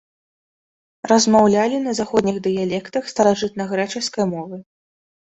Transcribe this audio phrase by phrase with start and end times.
[1.11, 4.57] Размаўлялі на заходніх дыялектах старажытнагрэчаскай мовы.